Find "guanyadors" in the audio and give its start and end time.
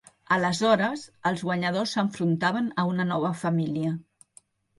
1.47-1.93